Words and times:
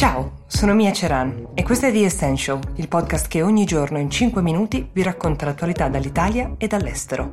Ciao, 0.00 0.44
sono 0.46 0.72
Mia 0.72 0.92
Ceran 0.92 1.48
e 1.52 1.62
questo 1.62 1.84
è 1.84 1.92
The 1.92 2.06
Essential, 2.06 2.58
il 2.76 2.88
podcast 2.88 3.28
che 3.28 3.42
ogni 3.42 3.66
giorno 3.66 3.98
in 3.98 4.08
5 4.08 4.40
minuti 4.40 4.88
vi 4.90 5.02
racconta 5.02 5.44
l'attualità 5.44 5.88
dall'Italia 5.88 6.54
e 6.56 6.66
dall'estero. 6.68 7.28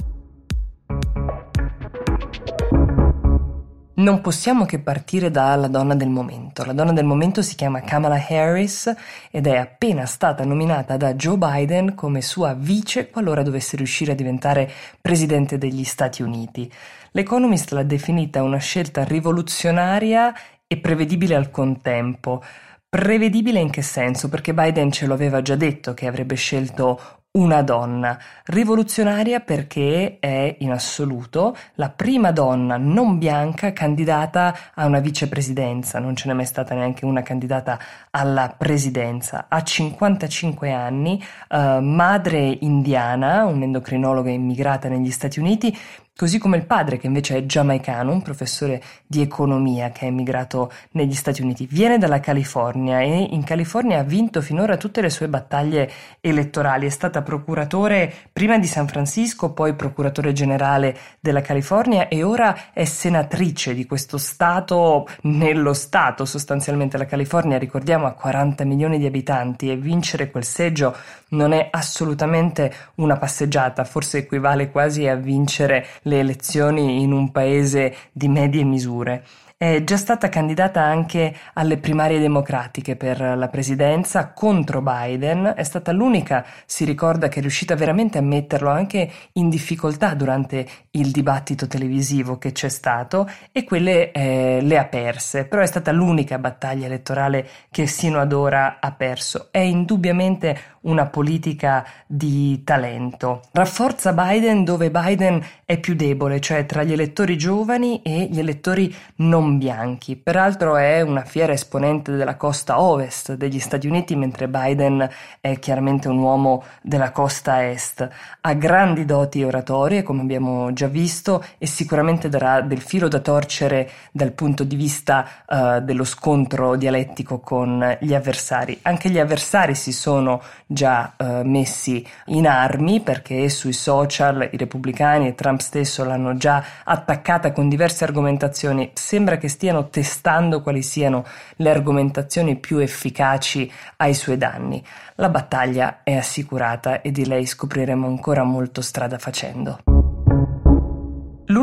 Non 3.94 4.20
possiamo 4.20 4.66
che 4.66 4.80
partire 4.80 5.32
dalla 5.32 5.70
donna 5.70 5.96
del 5.96 6.10
momento. 6.10 6.66
La 6.66 6.74
donna 6.74 6.92
del 6.92 7.06
momento 7.06 7.42
si 7.42 7.56
chiama 7.56 7.80
Kamala 7.80 8.22
Harris 8.28 8.94
ed 9.32 9.48
è 9.48 9.56
appena 9.56 10.06
stata 10.06 10.44
nominata 10.44 10.98
da 10.98 11.14
Joe 11.14 11.38
Biden 11.38 11.96
come 11.96 12.22
sua 12.22 12.54
vice 12.54 13.10
qualora 13.10 13.44
dovesse 13.44 13.78
riuscire 13.78 14.12
a 14.12 14.16
diventare 14.16 14.70
presidente 15.00 15.58
degli 15.58 15.86
Stati 15.86 16.22
Uniti. 16.22 16.70
L'Economist 17.12 17.72
l'ha 17.72 17.84
definita 17.84 18.44
una 18.44 18.58
scelta 18.58 19.06
rivoluzionaria 19.06 20.34
e 20.68 20.78
prevedibile 20.78 21.36
al 21.36 21.50
contempo. 21.50 22.44
Prevedibile 22.90 23.60
in 23.60 23.70
che 23.70 23.82
senso? 23.82 24.30
Perché 24.30 24.54
Biden 24.54 24.92
ce 24.92 25.08
lo 25.08 25.14
aveva 25.14 25.42
già 25.42 25.56
detto 25.56 25.94
che 25.94 26.08
avrebbe 26.08 26.36
scelto 26.36 27.18
una 27.38 27.62
donna, 27.62 28.18
rivoluzionaria 28.46 29.40
perché 29.42 30.18
è 30.20 30.56
in 30.60 30.72
assoluto 30.72 31.56
la 31.76 31.90
prima 31.90 32.32
donna 32.32 32.78
non 32.78 33.20
bianca 33.20 33.74
candidata 33.74 34.56
a 34.74 34.86
una 34.88 35.00
vicepresidenza, 35.00 36.00
non 36.00 36.16
ce 36.16 36.28
n'è 36.28 36.34
mai 36.34 36.46
stata 36.46 36.74
neanche 36.74 37.06
una 37.06 37.22
candidata 37.22 37.78
alla 38.10 38.54
presidenza. 38.58 39.46
Ha 39.50 39.62
55 39.62 40.72
anni, 40.72 41.24
eh, 41.50 41.80
madre 41.80 42.58
indiana, 42.62 43.46
un'endocrinologa 43.46 44.32
immigrata 44.32 44.90
negli 44.90 45.12
Stati 45.12 45.40
Uniti, 45.40 45.78
Così 46.18 46.40
come 46.40 46.58
il 46.58 46.66
padre, 46.66 46.98
che 46.98 47.06
invece 47.06 47.38
è 47.38 47.46
giamaicano, 47.46 48.12
un 48.12 48.24
professore 48.24 48.82
di 49.06 49.22
economia 49.22 49.92
che 49.92 50.06
è 50.06 50.08
emigrato 50.08 50.72
negli 50.94 51.14
Stati 51.14 51.44
Uniti, 51.44 51.68
viene 51.70 52.00
dalla 52.00 52.20
California 52.20 53.02
e 53.02 53.20
in 53.30 53.44
California 53.44 54.00
ha 54.00 54.04
vinto 54.04 54.42
finora 54.42 54.78
tutte 54.78 55.02
le 55.02 55.12
sue 55.12 55.28
battaglie 55.28 55.88
elettorali. 56.20 56.88
È 56.88 56.90
stata 56.90 57.22
procuratore 57.22 58.12
prima 58.34 58.58
di 58.58 58.66
San 58.66 58.88
Francisco, 58.88 59.52
poi 59.54 59.76
procuratore 59.76 60.34
generale 60.34 60.98
della 61.20 61.42
California 61.42 62.08
e 62.08 62.24
ora 62.24 62.74
è 62.74 62.86
senatrice 62.86 63.76
di 63.76 63.86
questo 63.86 64.18
Stato 64.18 65.08
nello 65.22 65.74
Stato. 65.74 66.26
Sostanzialmente 66.26 66.98
la 66.98 67.06
California, 67.06 67.60
ricordiamo, 67.60 68.08
ha 68.08 68.14
40 68.14 68.66
milioni 68.66 68.98
di 68.98 69.06
abitanti 69.06 69.70
e 69.70 69.76
vincere 69.76 70.32
quel 70.32 70.46
seggio 70.46 70.96
non 71.30 71.52
è 71.52 71.68
assolutamente 71.70 72.74
una 72.96 73.18
passeggiata, 73.18 73.84
forse 73.84 74.18
equivale 74.18 74.72
quasi 74.72 75.08
a 75.08 75.14
vincere 75.14 75.86
le 76.08 76.20
elezioni 76.20 77.02
in 77.02 77.12
un 77.12 77.32
paese 77.32 77.96
di 78.12 78.28
medie 78.28 78.64
misure. 78.64 79.24
È 79.60 79.84
già 79.84 79.98
stata 79.98 80.30
candidata 80.30 80.84
anche 80.84 81.36
alle 81.54 81.80
primarie 81.80 82.20
democratiche 82.20 82.96
per 82.96 83.20
la 83.20 83.48
presidenza 83.48 84.32
contro 84.32 84.84
Biden, 84.84 85.52
è 85.56 85.64
stata 85.64 85.92
l'unica, 85.92 86.46
si 86.68 86.86
ricorda, 86.86 87.28
che 87.28 87.40
è 87.40 87.42
riuscita 87.42 87.74
veramente 87.74 88.20
a 88.20 88.22
metterlo 88.22 88.70
anche 88.70 89.12
in 89.32 89.50
difficoltà 89.50 90.14
durante 90.14 90.68
il 90.92 91.10
dibattito 91.10 91.66
televisivo 91.66 92.38
che 92.38 92.52
c'è 92.52 92.70
stato 92.70 93.28
e 93.52 93.64
quelle 93.64 94.12
eh, 94.12 94.60
le 94.62 94.78
ha 94.78 94.86
perse, 94.86 95.46
però 95.46 95.64
è 95.64 95.66
stata 95.66 95.92
l'unica 95.92 96.38
battaglia 96.38 96.86
elettorale 96.86 97.48
che 97.72 97.88
sino 97.88 98.20
ad 98.20 98.34
ora 98.34 98.78
ha 98.80 98.92
perso. 98.92 99.48
È 99.50 99.58
indubbiamente 99.58 100.76
una 100.82 101.08
politica 101.08 101.84
di 102.06 102.64
talento. 102.64 103.42
Rafforza 103.54 104.14
Biden 104.14 104.64
dove 104.64 104.92
Biden 104.92 105.44
è 105.70 105.82
più 105.82 105.96
debole, 105.96 106.40
cioè 106.40 106.66
tra 106.66 106.84
gli 106.84 106.94
elettori 106.94 107.38
giovani 107.38 108.02
e 108.02 108.30
gli 108.32 108.40
elettori 108.40 108.96
non 109.16 109.58
bianchi. 109.58 110.16
Peraltro 110.16 110.78
è 110.78 111.02
una 111.02 111.26
fiera 111.26 111.52
esponente 111.52 112.14
della 112.14 112.38
costa 112.38 112.80
ovest 112.80 113.34
degli 113.34 113.60
Stati 113.60 113.86
Uniti, 113.86 114.16
mentre 114.16 114.48
Biden 114.48 115.06
è 115.42 115.60
chiaramente 115.60 116.08
un 116.08 116.20
uomo 116.20 116.64
della 116.82 117.12
costa 117.12 117.70
est. 117.70 118.08
Ha 118.40 118.54
grandi 118.54 119.04
doti 119.04 119.44
oratorie, 119.44 120.04
come 120.04 120.22
abbiamo 120.22 120.72
già 120.72 120.88
visto, 120.88 121.44
e 121.58 121.66
sicuramente 121.68 122.30
darà 122.30 122.62
del 122.62 122.80
filo 122.80 123.10
da 123.10 123.20
torcere 123.20 123.90
dal 124.14 124.32
punto 124.32 124.64
di 124.64 124.78
vista 124.78 125.28
uh, 125.46 125.82
dello 125.82 126.06
scontro 126.06 126.78
dialettico 126.78 127.40
con 127.42 127.98
gli 128.00 128.14
avversari. 128.14 128.80
Anche 128.84 129.10
gli 129.10 129.20
avversari 129.20 129.76
si 129.76 129.92
sono 129.92 130.42
già 130.66 131.14
uh, 131.18 131.42
messi 131.44 132.08
in 132.28 132.48
armi 132.48 133.02
perché 133.02 133.50
sui 133.50 133.74
social 133.74 134.48
i 134.50 134.56
repubblicani 134.56 135.28
e 135.28 135.36
Trump 135.36 135.56
stesso 135.60 136.04
l'hanno 136.04 136.36
già 136.38 136.64
attaccata 136.84 137.52
con 137.52 137.70
diverse 137.70 138.04
argomentazioni. 138.04 138.92
Sembra 138.94 139.38
che 139.38 139.48
stiano 139.48 139.90
testando 139.90 140.62
quali 140.62 140.82
siano 140.82 141.26
le 141.58 141.70
argomentazioni 141.70 142.58
più 142.58 142.78
efficaci 142.78 143.72
ai 143.98 144.14
suoi 144.14 144.38
danni. 144.38 144.84
La 145.16 145.30
battaglia 145.30 146.00
è 146.04 146.16
assicurata 146.16 147.02
e 147.02 147.12
di 147.12 147.26
lei 147.26 147.46
scopriremo 147.46 148.08
ancora 148.08 148.44
molto 148.44 148.82
strada 148.82 149.18
facendo. 149.18 149.97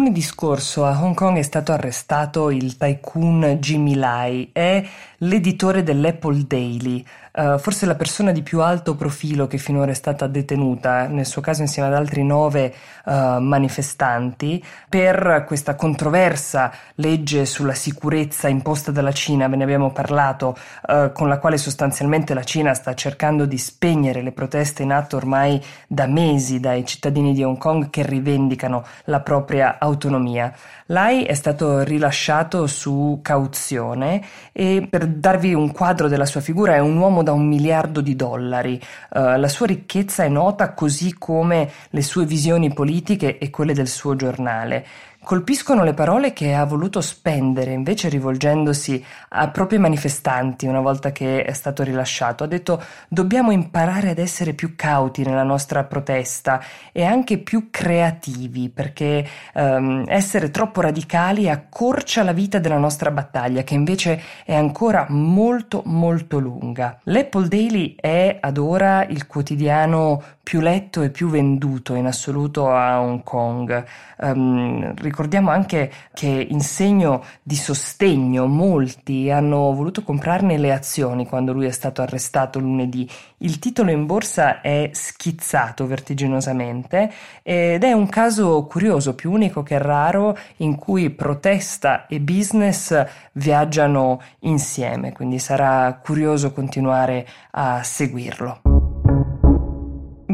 Lunedì 0.04 0.20
scorso 0.20 0.84
a 0.84 1.02
Hong 1.02 1.14
Kong 1.14 1.38
è 1.38 1.42
stato 1.42 1.72
arrestato 1.72 2.50
il 2.50 2.76
tycoon 2.76 3.56
Jimmy 3.58 3.94
Lai, 3.94 4.50
è 4.52 4.84
l'editore 5.18 5.82
dell'Apple 5.82 6.44
Daily, 6.46 7.02
uh, 7.32 7.58
forse 7.58 7.86
la 7.86 7.94
persona 7.94 8.30
di 8.30 8.42
più 8.42 8.60
alto 8.60 8.94
profilo 8.94 9.46
che 9.46 9.56
finora 9.56 9.90
è 9.90 9.94
stata 9.94 10.26
detenuta, 10.26 11.06
nel 11.06 11.24
suo 11.24 11.40
caso 11.40 11.62
insieme 11.62 11.88
ad 11.88 11.94
altri 11.94 12.22
nove 12.22 12.74
uh, 13.04 13.38
manifestanti, 13.38 14.62
per 14.88 15.44
questa 15.46 15.74
controversa 15.74 16.70
legge 16.96 17.46
sulla 17.46 17.74
sicurezza 17.74 18.48
imposta 18.48 18.90
dalla 18.90 19.12
Cina, 19.12 19.48
ve 19.48 19.56
ne 19.56 19.64
abbiamo 19.64 19.90
parlato, 19.92 20.56
uh, 20.88 21.12
con 21.12 21.28
la 21.28 21.38
quale 21.38 21.56
sostanzialmente 21.56 22.34
la 22.34 22.44
Cina 22.44 22.74
sta 22.74 22.94
cercando 22.94 23.46
di 23.46 23.56
spegnere 23.56 24.20
le 24.20 24.32
proteste 24.32 24.82
in 24.82 24.92
atto 24.92 25.16
ormai 25.16 25.62
da 25.88 26.06
mesi 26.06 26.60
dai 26.60 26.84
cittadini 26.84 27.32
di 27.32 27.42
Hong 27.42 27.56
Kong 27.56 27.88
che 27.88 28.02
rivendicano 28.02 28.84
la 29.04 29.20
propria 29.20 29.78
autonomia. 29.94 30.52
Lai 30.86 31.24
è 31.24 31.32
stato 31.32 31.82
rilasciato 31.82 32.66
su 32.66 33.20
cauzione 33.22 34.22
e 34.52 34.86
per 34.88 35.06
darvi 35.06 35.54
un 35.54 35.72
quadro 35.72 36.08
della 36.08 36.26
sua 36.26 36.42
figura 36.42 36.74
è 36.74 36.78
un 36.78 36.96
uomo 36.98 37.22
da 37.22 37.32
un 37.32 37.46
miliardo 37.46 38.02
di 38.02 38.14
dollari. 38.14 38.74
Uh, 39.10 39.36
la 39.38 39.48
sua 39.48 39.66
ricchezza 39.66 40.24
è 40.24 40.28
nota 40.28 40.74
così 40.74 41.14
come 41.16 41.70
le 41.88 42.02
sue 42.02 42.26
visioni 42.26 42.72
politiche 42.72 43.38
e 43.38 43.48
quelle 43.48 43.72
del 43.72 43.88
suo 43.88 44.14
giornale. 44.14 44.84
Colpiscono 45.24 45.84
le 45.84 45.94
parole 45.94 46.34
che 46.34 46.52
ha 46.52 46.66
voluto 46.66 47.00
spendere 47.00 47.72
invece 47.72 48.10
rivolgendosi 48.10 49.02
a 49.30 49.48
propri 49.48 49.78
manifestanti 49.78 50.66
una 50.66 50.82
volta 50.82 51.12
che 51.12 51.44
è 51.44 51.52
stato 51.54 51.82
rilasciato. 51.82 52.44
Ha 52.44 52.46
detto 52.46 52.82
dobbiamo 53.08 53.50
imparare 53.50 54.10
ad 54.10 54.18
essere 54.18 54.52
più 54.52 54.74
cauti 54.76 55.24
nella 55.24 55.42
nostra 55.42 55.82
protesta 55.84 56.62
e 56.92 57.04
anche 57.04 57.38
più 57.38 57.70
creativi 57.70 58.68
perché 58.68 59.26
um, 59.54 60.04
essere 60.06 60.50
troppo 60.50 60.82
radicali 60.82 61.48
accorcia 61.48 62.22
la 62.22 62.32
vita 62.32 62.58
della 62.58 62.76
nostra 62.76 63.10
battaglia 63.10 63.62
che 63.62 63.72
invece 63.72 64.20
è 64.44 64.54
ancora 64.54 65.06
molto 65.08 65.80
molto 65.86 66.38
lunga. 66.38 66.98
L'Apple 67.04 67.48
Daily 67.48 67.94
è 67.98 68.36
ad 68.42 68.58
ora 68.58 69.06
il 69.06 69.26
quotidiano 69.26 70.22
più 70.44 70.60
letto 70.60 71.00
e 71.00 71.08
più 71.08 71.30
venduto 71.30 71.94
in 71.94 72.04
assoluto 72.04 72.70
a 72.70 73.00
Hong 73.00 73.22
Kong. 73.22 73.84
Um, 74.18 74.92
ricordiamo 75.14 75.50
anche 75.50 75.92
che 76.12 76.26
in 76.26 76.60
segno 76.60 77.22
di 77.40 77.54
sostegno 77.54 78.46
molti 78.46 79.30
hanno 79.30 79.72
voluto 79.72 80.02
comprarne 80.02 80.58
le 80.58 80.72
azioni 80.72 81.24
quando 81.24 81.52
lui 81.52 81.66
è 81.66 81.70
stato 81.70 82.02
arrestato 82.02 82.58
lunedì. 82.58 83.08
Il 83.38 83.60
titolo 83.60 83.92
in 83.92 84.06
borsa 84.06 84.60
è 84.60 84.90
schizzato 84.92 85.86
vertiginosamente 85.86 87.12
ed 87.44 87.84
è 87.84 87.92
un 87.92 88.08
caso 88.08 88.64
curioso, 88.64 89.14
più 89.14 89.30
unico 89.30 89.62
che 89.62 89.78
raro, 89.78 90.36
in 90.56 90.74
cui 90.74 91.10
protesta 91.10 92.06
e 92.08 92.18
business 92.18 93.06
viaggiano 93.34 94.20
insieme, 94.40 95.12
quindi 95.12 95.38
sarà 95.38 95.96
curioso 96.02 96.52
continuare 96.52 97.24
a 97.52 97.84
seguirlo. 97.84 98.73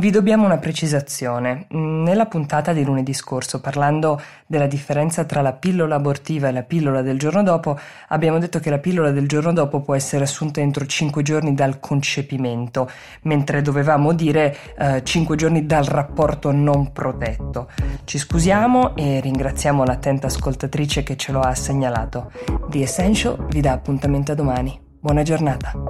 Vi 0.00 0.11
dobbiamo 0.11 0.47
una 0.47 0.56
precisazione. 0.56 1.67
Nella 1.69 2.25
puntata 2.25 2.73
di 2.73 2.85
lunedì 2.85 3.12
scorso, 3.12 3.61
parlando 3.61 4.19
della 4.47 4.67
differenza 4.67 5.25
tra 5.25 5.43
la 5.43 5.52
pillola 5.52 5.97
abortiva 5.97 6.49
e 6.49 6.52
la 6.52 6.62
pillola 6.62 7.02
del 7.02 7.19
giorno 7.19 7.43
dopo, 7.43 7.79
abbiamo 8.08 8.38
detto 8.38 8.61
che 8.61 8.70
la 8.70 8.79
pillola 8.79 9.11
del 9.11 9.29
giorno 9.29 9.52
dopo 9.52 9.82
può 9.82 9.94
essere 9.94 10.25
assunta 10.25 10.61
entro 10.62 10.87
5 10.87 11.23
giorni 11.23 11.52
dal 11.52 11.81
concepimento, 11.81 12.91
mentre 13.25 13.61
dovevamo 13.61 14.14
dire 14.14 14.56
eh, 14.79 15.05
5 15.05 15.37
giorni 15.37 15.67
dal 15.67 15.85
rapporto 15.85 16.50
non 16.50 16.93
protetto. 16.93 17.69
Ci 18.05 18.17
scusiamo 18.17 18.97
e 18.97 19.20
ringraziamo 19.20 19.85
l'attenta 19.85 20.29
ascoltatrice 20.29 21.02
che 21.02 21.19
ce 21.19 21.31
lo 21.31 21.41
ha 21.41 21.55
segnalato. 21.55 22.32
The 22.70 22.81
Essential 22.81 23.49
vi 23.50 23.61
dà 23.61 23.73
appuntamento 23.73 24.32
a 24.32 24.35
domani. 24.35 24.81
Buona 24.99 25.23
giornata. 25.23 25.90